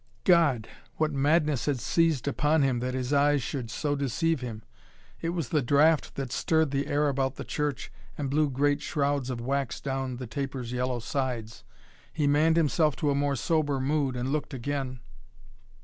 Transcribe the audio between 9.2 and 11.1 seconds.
of wax down the taper's yellow